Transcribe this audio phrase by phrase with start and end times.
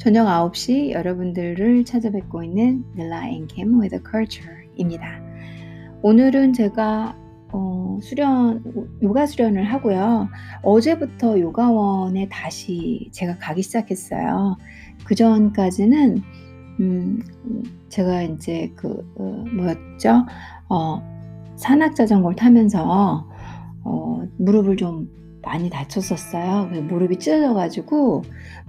[0.00, 5.20] 저녁 9시 여러분들을 찾아뵙고 있는 닐라 앤캠 with a culture입니다.
[6.00, 7.14] 오늘은 제가
[7.52, 8.62] 어, 수련,
[9.02, 10.30] 요가 수련을 하고요.
[10.62, 14.56] 어제부터 요가원에 다시 제가 가기 시작했어요.
[15.04, 16.22] 그 전까지는,
[16.80, 17.22] 음,
[17.90, 20.24] 제가 이제 그, 어, 뭐였죠?
[20.70, 21.02] 어,
[21.56, 23.28] 산악 자전거를 타면서,
[23.84, 25.10] 어, 무릎을 좀
[25.42, 26.66] 많이 다쳤었어요.
[26.82, 28.22] 무릎이 찢어져가지고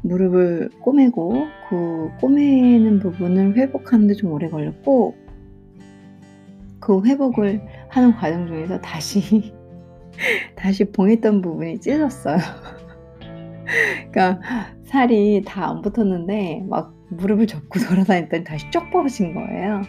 [0.04, 1.34] 무릎을 꼬매고
[1.70, 5.16] 그 꼬매는 부분을 회복하는데 좀 오래 걸렸고
[6.80, 9.54] 그 회복을 하는 과정 중에서 다시
[10.56, 12.38] 다시 봉했던 부분이 찢어졌어요.
[14.12, 14.40] 그러니까
[14.84, 19.82] 살이 다 안 붙었는데 막 무릎을 접고 돌아다녔더니 다시 쪽 벌어진 거예요.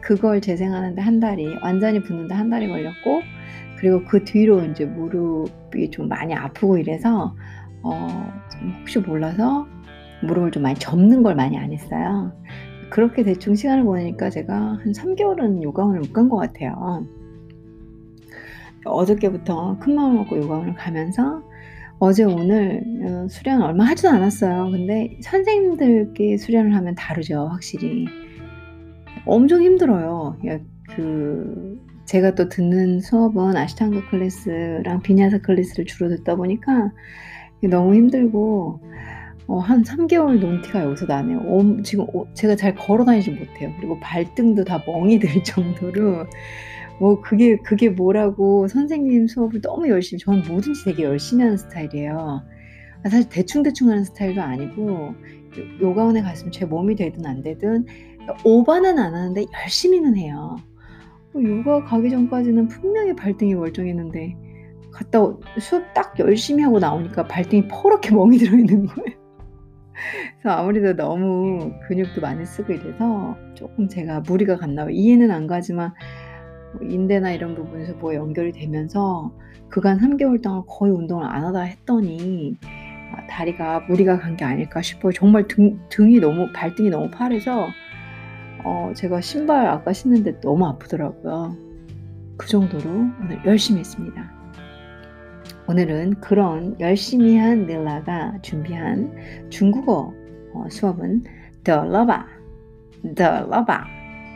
[0.00, 3.22] 그걸 재생하는데 한 달이 완전히 붙는데 한 달이 걸렸고
[3.78, 7.34] 그리고 그 뒤로 이제 무릎이 좀 많이 아프고 이래서
[7.82, 8.32] 어,
[8.80, 9.66] 혹시 몰라서
[10.22, 12.32] 무릎을 좀 많이 접는 걸 많이 안 했어요.
[12.90, 17.06] 그렇게 대충 시간을 보내니까 제가 한 3개월은 요가원을 못 간 것 같아요.
[18.84, 21.42] 어저께부터 큰 마음을 먹고 요가원을 가면서
[21.98, 24.70] 어제 오늘 어, 수련 얼마 하지도 않았어요.
[24.72, 28.06] 근데 선생님들께 수련을 하면 다르죠, 확실히.
[29.24, 30.36] 엄청 힘들어요.
[30.94, 36.92] 그 제가 또 듣는 수업은 Ashtanga 클래스랑 Vinyasa 클래스를 주로 듣다 보니까
[37.70, 38.80] 너무 힘들고
[39.46, 41.38] 어, 한 3개월 논 티가 여기서 나네요.
[41.38, 43.72] 어, 지금 어, 제가 잘 걸어 다니지 못해요.
[43.78, 46.26] 그리고 발등도 다 멍이 들 정도로
[47.00, 52.42] 뭐 그게 그게 뭐라고 선생님 수업을 너무 열심히 저는 뭐든지 되게 열심히 하는 스타일이에요.
[53.04, 55.14] 아, 사실 대충대충 하는 스타일도 아니고
[55.80, 57.86] 요가원에 갔으면 제 몸이 되든 안 되든
[58.44, 60.56] 오바는 안 하는데 열심히는 해요.
[61.32, 64.36] 뭐 요가 가기 전까지는 분명히 발등이 멀쩡했는데
[64.92, 65.18] 갔다
[65.58, 69.22] 수업 딱 열심히 하고 나오니까 발등이 퍼렇게 멍이 들어 있는 거예요.
[70.40, 74.90] 그래서 아무래도 너무 근육도 많이 쓰고 이래서 조금 제가 무리가 갔나 봐요.
[74.90, 75.92] 이해는 안 가지만
[76.74, 79.32] 뭐 인대나 이런 부분에서 뭐 연결이 되면서
[79.68, 82.81] 그간 3개월 동안 거의 운동을 안 하다 했더니 아,
[83.28, 85.12] 다리가 무리가 간 게 아닐까 싶어요.
[85.12, 87.68] 정말 등, 등이 너무 발등이 너무 파래서
[88.64, 91.56] 어, 제가 신발 아까 신는데 너무 아프더라고요.
[92.36, 92.90] 그 정도로
[93.20, 94.30] 오늘 열심히 했습니다.
[95.68, 99.14] 오늘은 그런 열심히 한 닐라가 준비한
[99.50, 100.12] 중국어
[100.54, 101.24] 어, 수업은
[101.64, 102.20] The Lover,
[103.14, 103.80] The Lover,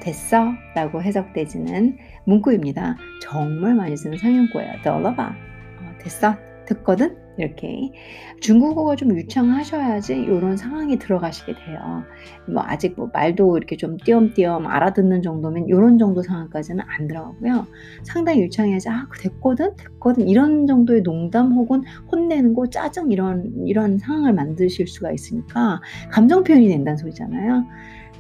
[0.01, 0.53] 됐어?
[0.75, 2.97] 라고 해석되지는 문구입니다.
[3.23, 4.73] 정말 많이 쓰는 상용구예요.
[4.83, 6.37] The Lover, 어, 됐어?
[6.67, 7.17] 듣거든?
[7.39, 7.93] 이렇게
[8.41, 12.05] 중국어가 좀 유창하셔야지 이런 상황에 들어가시게 돼요.
[12.49, 17.67] 뭐 아직 뭐 말도 이렇게 좀 띄엄띄엄 알아듣는 정도면 이런 정도 상황까지는 안 들어가고요.
[18.05, 24.33] 상당히 유창해야지 아 됐거든 됐거든 이런 정도의 농담 혹은 혼내는 거 짜증 이런 이런 상황을
[24.33, 27.65] 만드실 수가 있으니까 감정 표현이 된다는 소리잖아요.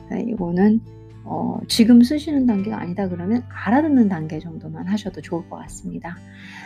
[0.08, 0.80] 그러니까 이거는
[1.25, 6.17] 어, 지금 쓰시는 단계가 아니다 그러면 알아듣는 단계 정도만 하셔도 좋을 것 같습니다.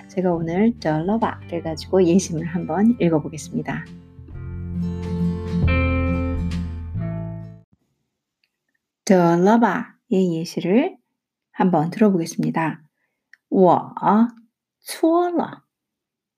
[0.08, 3.86] 제가 오늘 쩔러바를 가지고 예심을 한번 읽어보겠습니다.
[9.06, 10.98] 쩔러바의 예시를
[11.52, 12.82] 한번 들어보겠습니다.
[13.50, 13.94] 我
[14.82, 15.64] 错了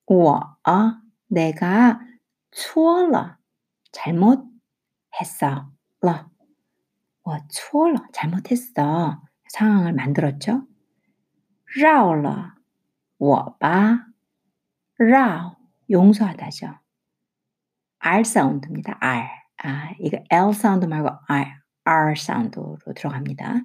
[0.05, 0.57] 我
[1.27, 1.99] 내가
[2.51, 3.37] 错了
[3.91, 6.29] 잘못했어 了
[7.23, 10.67] 我错了 잘못했어 상황을 만들었죠.
[11.77, 12.55] 绕了
[13.17, 14.07] 我吧
[14.97, 15.57] 绕
[15.89, 16.75] 용서하다죠.
[17.99, 18.97] R 사운드입니다.
[18.99, 19.27] R.
[19.63, 21.45] 아, 이거 L 사운드 말고 R,
[21.83, 23.63] R 사운드로 들어갑니다.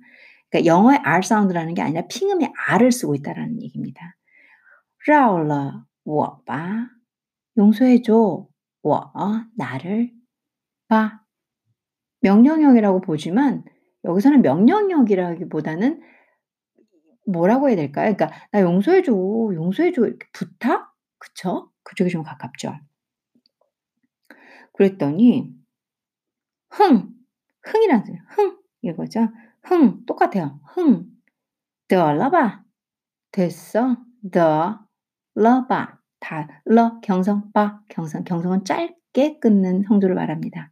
[0.50, 4.16] 그러니까 영어의 R 사운드라는 게 아니라 핑음의 R을 쓰고 있다라는 얘기입니다.
[5.06, 6.88] 绕了我吧
[7.56, 8.48] 용서해줘.
[8.82, 9.12] 我
[9.56, 10.12] 나를
[10.88, 11.20] 봐.
[12.22, 13.63] 명령형이라고 보지만
[14.03, 16.01] 여기서는 명령형이라기보다는
[17.25, 18.13] 뭐라고 해야 될까요?
[18.16, 20.94] 그러니까 나 용서해 줘, 용서해 줘 이렇게 부탁?
[21.19, 21.72] 그쵸?
[21.84, 22.73] 그쪽이 좀 가깝죠.
[24.73, 25.53] 그랬더니
[26.69, 27.09] 흥,
[27.64, 29.29] 흥이란 소리, 흥 이거죠.
[29.64, 30.59] 흥 똑같아요.
[30.64, 31.05] 흥,
[31.87, 32.64] 더 러봐,
[33.31, 33.97] 됐어,
[34.31, 34.85] 더
[35.35, 40.72] 러봐, 다 러 경성 바 경성 경성은 짧게 끊는 성조를 말합니다.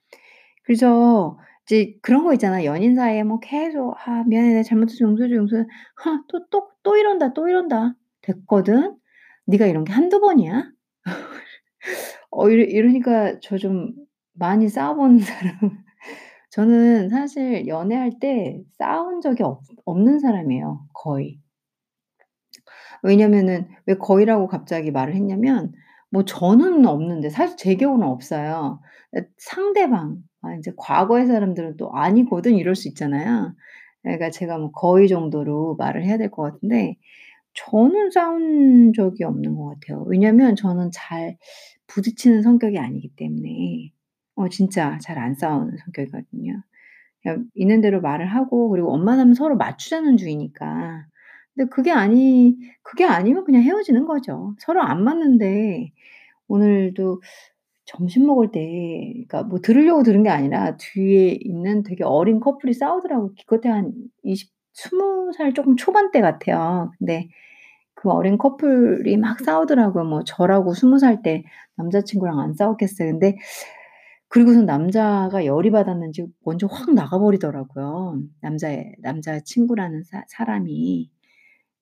[0.71, 2.63] 그래서 이제 그런 거 있잖아.
[2.65, 4.49] 연인 사이에 뭐 계속 "아 미안해.
[4.49, 4.99] 내가 잘못했어.
[5.05, 5.65] 용서해 줘, 용서해"
[5.95, 7.95] 하또또 또 이런다, 또 이런다.
[8.21, 8.95] "됐거든.
[9.47, 10.71] 네가 이런 게 한두 번이야?"
[12.31, 13.93] 어 이러 이러니까 저 좀
[14.33, 15.83] 많이 싸워 본 사람
[16.51, 21.39] 저는 사실 연애할 때 싸운 적이 없 없는 사람이에요 거의.
[23.03, 25.71] 왜냐면은 왜 거의라고 갑자기 말을 했냐면
[26.09, 28.81] 뭐 저는 없는데 사실 제 경우는 없어요.
[29.15, 33.53] 에 상대방 아 인제 과거의 사람들은 또 "아니거든." 이럴 수 있잖아요.
[34.03, 36.97] 그러니까 제가 뭐 거의 정도로 말을 해야 될 것 같은데
[37.55, 40.03] 저는 싸운 적이 없는 것 같아요.
[40.07, 41.37] 왜냐면 저는 잘
[41.87, 43.91] 부딪히는 성격이 아니기 때문에.
[44.35, 46.63] 어 진짜 잘 안 싸우는 성격이거든요.
[47.23, 51.05] 그냥 있는 대로 말을 하고 그리고 원만하면 서로 맞추자는 주의니까.
[51.55, 54.55] 근데 그게 아니 그게 아니면 그냥 헤어지는 거죠.
[54.59, 55.91] 서로 안 맞는데
[56.49, 57.21] 오늘도
[57.85, 58.61] 점심 먹을 때
[59.13, 63.33] 그러니까 뭐 들으려고 들은 게 아니라 뒤에 있는 되게 어린 커플이 싸우더라고요.
[63.35, 66.91] 기껏해야 한20 20살 쪼끔 초반대 같아요.
[66.99, 67.27] 근데
[67.95, 70.05] 그 어린 커플이 막 싸우더라고요.
[70.05, 71.43] 뭐 저라고 20살 때
[71.77, 73.11] 남자 친구랑 안 싸웠겠어요.
[73.13, 73.37] 근데
[74.29, 81.09] 그리고선 남자가 열이 받았는지 먼저 확 나가 버리더라고요 남자애 남자 친구라는 사 사람이.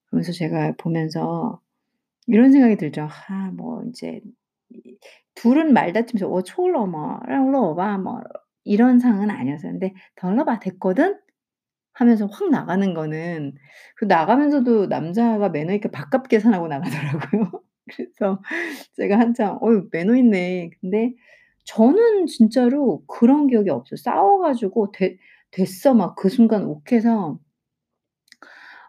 [0.07, 1.61] 그러면서 제가 보면서
[2.27, 3.07] 이런 생각이 들죠.
[3.29, 4.33] '아 뭐 인제 이
[5.35, 6.31] 둘은 말다툼이죠.
[6.33, 8.21] "어 초올러 뭐 올러 봐." 뭐
[8.63, 9.71] 이런 상황은 아니었어요.
[9.73, 11.17] 근데 "덜러 봐 됐거든?"
[11.93, 13.55] 하면서 확 나가는 거는
[13.97, 17.51] 그 나가면서도 남자가 매너 있게 밥값 계산하고 나가더라고요.
[17.91, 18.41] 그래서
[18.95, 21.13] 제가 한참 '어유 매너 있네.' 근데
[21.65, 23.95] 저는 진짜로 그런 기억이 없어.
[23.97, 25.17] 싸워 가지고 됐
[25.51, 27.39] 됐어 막 그 순간 욱해서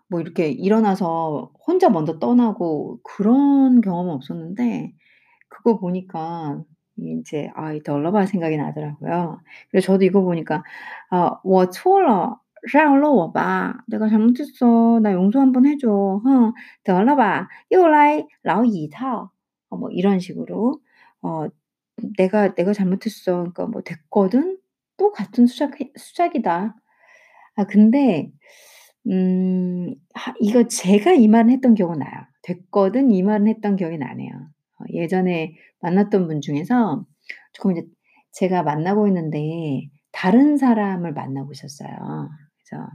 [0.09, 4.93] 뭐 이렇게 일어나서 혼자 먼저 떠나고 그런 경험은 없었는데
[5.60, 6.62] 그거 보니까
[6.98, 9.40] 인제 아 이 得了吧 생각이 나더라고요.
[9.72, 10.64] 그래서 저도 이거 보니까
[11.12, 12.40] 아 我错了
[12.74, 13.84] 让了我吧.
[13.88, 15.00] "내가 잘못했어.
[15.02, 16.22] 나 용서 한번 해 줘.
[16.24, 16.54] 흥
[16.84, 19.30] 得了吧又来老一套."
[19.70, 20.80] 어 뭐 이런 식으로
[21.22, 21.48] 어
[22.18, 23.38] "내가 내가 잘못했어.
[23.40, 24.58] 그러니까 뭐 됐거든.
[24.98, 26.76] 또 같은 수작해 수작이다."
[27.56, 28.32] 아 근데
[29.08, 32.12] 음 하 이거 제가 이 말은 했던 기억은 나요.
[32.44, 34.32] "됐거든." 이 말은 했던 기억이 나네요.
[34.81, 37.05] 어, 예전에 만났던 분 중에서
[37.53, 37.85] 조금 이제
[38.33, 41.89] 제가 만나고 있는데 다른 사람을 만나고 있었어요.
[42.69, 42.89] 그래서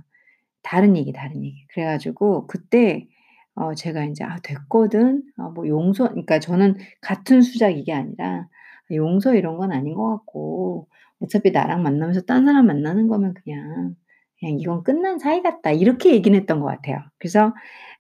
[0.63, 1.65] 다른 얘기, 다른 얘기.
[1.73, 3.07] 그래가지고 그때
[3.55, 8.47] 어 제가 이제 '아 됐거든.' 어 뭐 용서 그러니까 저는 같은 수작 이게 아니라
[8.91, 10.87] '용서 이런 건 아닌 것 같고
[11.21, 13.95] 어차피 나랑 만나면서 딴 사람 만나는 거면 그냥,
[14.39, 16.99] 그냥 이건 끝난 사이 같다.' 이렇게 얘기는 했던 것 같아요.
[17.19, 17.53] 그래서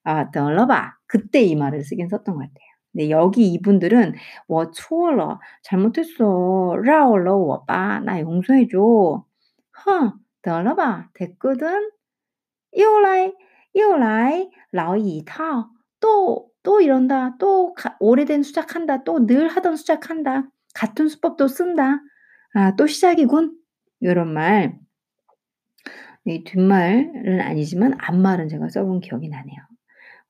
[0.03, 2.74] 아 '덜어봐.' 그때 이 말을 쓰긴 썼던 것 같아요.
[2.94, 4.14] 근데 여기 이분들은
[4.48, 6.76] 我错了 잘못했어.
[6.82, 9.24] 饶了我吧 나 용서해 줘.
[9.72, 11.90] 哼得了吧 됐거든.
[12.72, 13.32] 又来
[13.72, 15.70] 又来老一套
[16.00, 17.36] 또 또 이런다.
[17.38, 19.04] 또 가 오래된 수작한다.
[19.04, 20.48] 또 늘 하던 수작한다.
[20.74, 22.00] 같은 수법 또 쓴다.
[22.54, 23.56] 아 또 시작이군.
[24.02, 24.78] 요런 말.
[26.26, 29.58] 이 뒷말은 아니지만 앞말은 제가 써 본 기억이 나네요.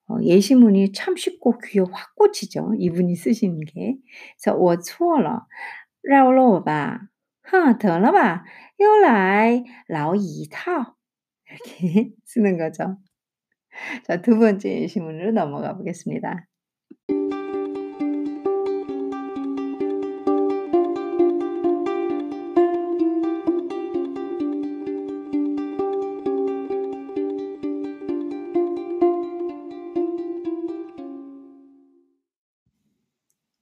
[0.09, 3.97] 어 예시문이 참 쉽고 귀에 확 꽂히죠 이분이 쓰신 게.
[4.43, 5.46] 그래서 我错了
[6.03, 7.01] 饶了我吧
[7.43, 8.44] 哼得了吧
[8.79, 10.96] 又来老一套.
[11.51, 12.96] 이렇게 쓰는 거죠.
[14.06, 16.46] 자 두 번째 예시문으로 넘어가 보겠습니다.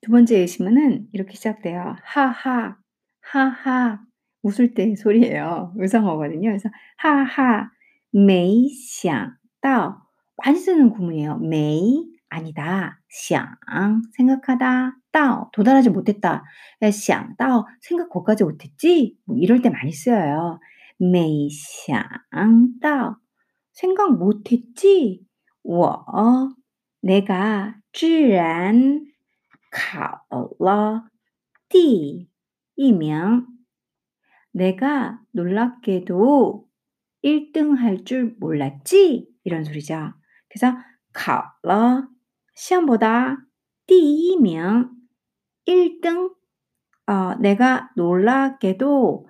[0.03, 1.97] 두 번째 예시문은 이렇게 시작돼요.
[2.03, 2.77] 하하,
[3.21, 4.01] 하하
[4.43, 5.73] 웃을 때 소리예요.
[5.77, 6.49] 의성어거든요.
[6.51, 7.71] 그래서 하하
[8.15, 10.07] 没想到
[10.37, 11.39] 많이 쓰는 구문이에요.
[11.39, 13.01] 没 아니다.
[13.09, 13.59] 想
[14.17, 14.97] 생각하다.
[15.13, 16.45] 到 도달하지 못했다.
[16.83, 19.17] 예 想到 생각 거기까지 못했지?
[19.25, 20.61] 뭐 이럴 때 많이 쓰여요.
[20.99, 22.03] 没想
[22.81, 23.19] 到
[23.73, 25.27] 생각 못했지?
[25.63, 26.55] 我
[27.01, 29.03] 내가 居然
[29.73, 30.27] 考
[30.59, 31.11] 了
[31.69, 32.29] 第
[32.75, 33.47] 一名
[34.53, 36.67] 내가 놀랍게도
[37.23, 39.29] 1 등 할 줄 몰랐지?
[39.45, 40.13] 이런 소리죠.
[40.49, 40.77] 그래서
[41.13, 42.09] 考了
[42.55, 43.37] 시험 보다
[43.87, 44.91] 第一名
[45.67, 46.35] 1 등
[47.07, 49.27] 어 내가 놀랍게도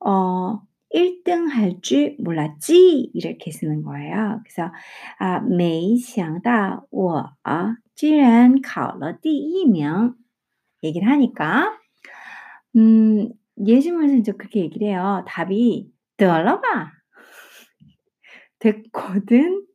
[0.00, 0.62] 어
[0.94, 3.10] 1 등 할 줄 몰랐지?
[3.14, 4.40] 이렇게 쓰는 거예요.
[4.44, 4.72] 그래서
[5.18, 7.32] 아 没想到我
[7.94, 10.14] 居然考了第一名
[10.82, 11.78] 얘기를 하니까
[12.76, 13.30] 음
[13.66, 15.24] 예시문에서 인제 그렇게 얘기를 해요.
[15.26, 16.92] 답이 得了吧
[18.58, 19.66] 됐거든.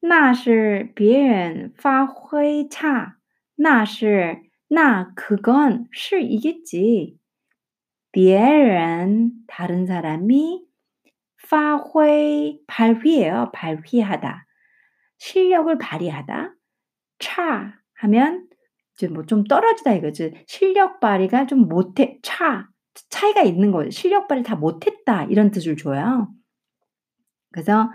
[0.00, 3.16] 那是别人发挥差
[3.54, 7.18] 那是那 그건 是이겠지.
[8.16, 10.64] 别人 다른 사람이
[11.48, 13.50] 发挥 발휘예요.
[13.54, 14.46] 발휘하다.
[15.18, 16.54] 실력을 발휘하다.
[17.18, 18.48] 차 하면
[18.94, 20.32] 이제 뭐 좀 떨어지다 이거지.
[20.46, 22.68] 실력 발휘가 좀 못해 차
[23.10, 23.90] 차이가 있는 거예요.
[23.90, 26.28] 실력 발휘 다 못했다 이런 뜻을 줘요.
[27.52, 27.90] 그래서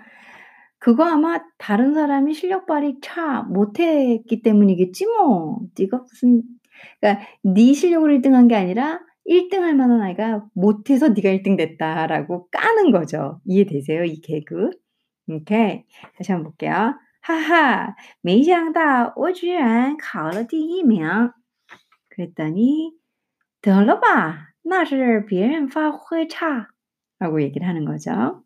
[0.79, 5.59] 그거 아마 다른 사람이 실력 발휘 차 못했기 때문이겠지 뭐.
[5.77, 6.43] 네가 무슨
[7.01, 11.57] 그러니까 네 실력으로 1 등한 게 아니라 1 등 할 만한 아이가 못해서 네가 1등
[11.57, 13.41] 됐다라고 까는 거죠.
[13.45, 14.03] 이해되세요?
[14.05, 14.69] 이 개그?
[15.29, 15.83] 오케이.
[16.17, 16.95] 다시 한번 볼게요.
[17.21, 21.31] 哈哈，没想到我居然考了第一名。
[22.09, 22.93] 그랬더니
[23.61, 26.67] 得了吧，那是别人发挥差
[27.19, 28.43] 라고 얘기를 하는 거죠.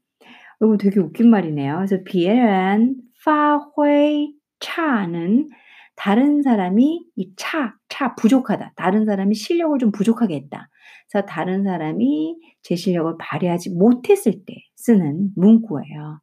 [0.59, 1.75] 이거 되게 웃긴 말이네요.
[1.77, 5.49] 그래서 别人发挥差는
[5.95, 8.73] 다른 사람이 이 차, 차 부족하다.
[8.75, 10.69] 다른 사람이 실력을 좀 부족하게 했다.
[11.09, 16.21] 그래서 다른 사람이 제 실력을 발휘하지 못했을 때 쓰는 문구예요.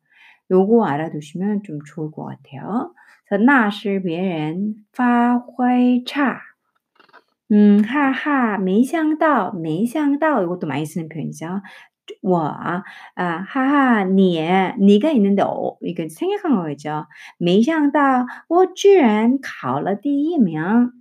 [0.50, 2.94] 요거 알아두시면 좀 좋을 것 같아요.
[3.26, 6.40] 그래서 那是别人发挥差.
[7.50, 11.60] 음, 하하, 没想到,没想到 이것도 많이 쓰는 표현이죠.
[12.22, 12.82] 我 아,
[13.16, 14.40] 하하, 你
[14.78, 17.06] 네가 있는데 어, 이거 생략한 거겠죠.
[17.38, 20.92] 没想到我居然考了第一名.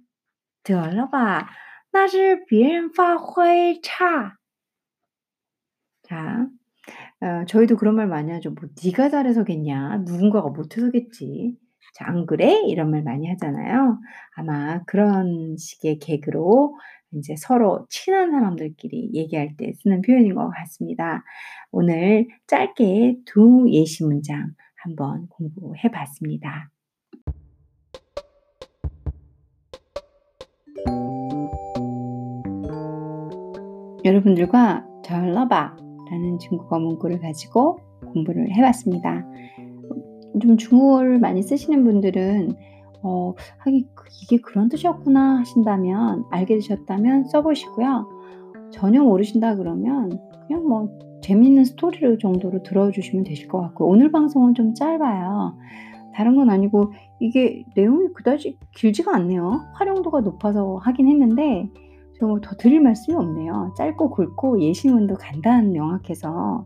[0.64, 1.50] 得了吧，
[1.92, 4.36] 那是别人发挥差.
[6.04, 6.48] 자,
[7.22, 8.52] 어, 저희도 그런 말 많이 하죠.
[8.52, 10.04] 뭐 네가 잘해서겠냐?
[10.06, 11.58] 누군가가 못해서겠지.
[11.94, 12.64] 자, 안 그래?
[12.68, 14.00] 이런 말 많이 하잖아요.
[14.36, 16.78] 아마 그런 식의 개그로
[17.15, 21.25] 이제 서로 친한 사람들끼리 얘기할 때 쓰는 표현인 것 같습니다.
[21.71, 26.71] 오늘 짧게 두 예시 문장 한번 공부해 봤습니다.
[34.05, 35.77] 여러분들과 절러봐
[36.11, 37.79] 라는 중국어 문구를 가지고
[38.13, 39.25] 공부를 해봤습니다.
[40.41, 42.57] 좀 중국어를 많이 쓰시는 분들은
[43.03, 43.89] 어 하긴
[44.23, 48.09] 이게 그런 뜻이었구나 하신다면 알게 되셨다면 써 보시고요.
[48.71, 50.89] 전혀 모르신다 그러면 그냥 뭐
[51.23, 53.89] 재미있는 스토리를 정도로 들어 주시면 되실 것 같고요.
[53.89, 55.57] 오늘 방송은 좀 짧아요.
[56.15, 59.61] 다른 건 아니고 이게 내용이 그다지 길지가 않네요.
[59.75, 61.69] 활용도가 높아서 하긴 했는데
[62.15, 63.73] 제가 뭐더 드릴 말씀이 없네요.
[63.77, 66.65] 짧고 굵고 예시문도 간단 명확해서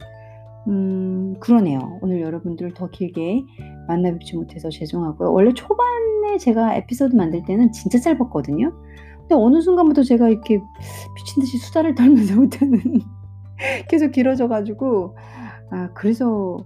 [0.68, 1.98] 음 그러네요.
[2.02, 3.44] 오늘 여러분들 더 길게
[3.86, 5.32] 만나 뵙지 못해서 죄송하고요.
[5.32, 8.72] 원래 초반에 제가 에피소드 만들 때는 진짜 짧았거든요.
[9.20, 10.60] 근데 어느 순간부터 제가 이렇게
[11.14, 12.80] 미친 듯이 수다를 떨면서부터는
[13.88, 15.16] 계속 길어져 가지고
[15.70, 16.58] 아 그래서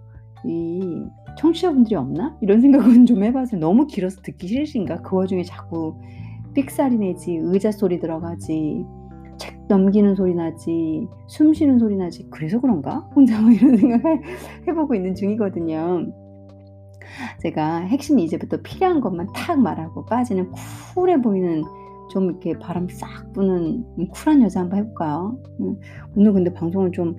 [0.45, 0.81] 이
[1.39, 3.61] '청취자분들이 없나?' 이런 생각은 좀 해 봤어요.
[3.61, 5.03] 너무 길어서 듣기 싫으신가?
[5.03, 5.97] 그 와중에 자꾸
[6.55, 9.00] 삑사리 내지 의자 소리 들어가지 책
[9.71, 12.99] 넘기는 소리 나지 숨 쉬는 소리 나지 그래서 그런가?
[13.15, 14.21] 혼자 뭐 이런 생각을
[14.69, 16.07] 해 보고 있는 중이거든요.
[17.43, 20.51] 제가 핵심이 이제부터 필요한 것만 탁 말하고 빠지는
[20.95, 21.63] 쿨해 보이는
[22.11, 25.39] 좀 이렇게 바람 싹 부는 쿨한 여자 한번 해 볼까요?
[25.61, 25.77] 음
[26.17, 27.17] 오늘 근데 방송을 좀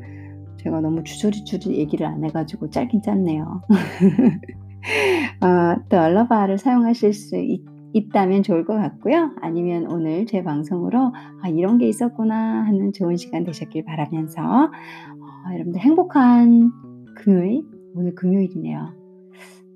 [0.57, 3.61] 제가 너무 주저리주저리 얘기를 안 해 가지고 짧긴 짧네요.
[5.41, 9.31] 어 또 얼러바를 사용하실 수 있 있다면 좋을 것 같고요.
[9.41, 15.81] 아니면 오늘 제 방송으로 '아 이런 게 있었구나.' 하는 좋은 시간 되셨길 바라면서 어 여러분들
[15.81, 16.71] 행복한
[17.15, 17.63] 금요일
[17.95, 18.93] 오늘 금요일이네요.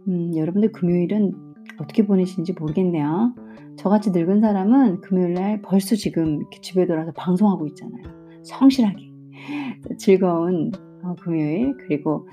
[0.07, 1.33] 음 여러분들 금요일은
[1.79, 3.33] 어떻게 보내시는지 모르겠네요.
[3.77, 8.03] 저같이 늙은 사람은 금요일 날 벌써 지금 이렇게 집에 들어와서 방송하고 있잖아요.
[8.43, 9.11] 성실하게.
[9.97, 10.71] 즐거운
[11.03, 12.27] 어 금요일 그리고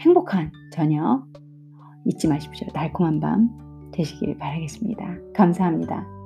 [0.00, 1.26] 행복한 저녁
[2.06, 2.68] 잊지 마십시오.
[2.68, 5.16] 달콤한 밤 되시길 바라겠습니다.
[5.34, 6.17] 감사합니다.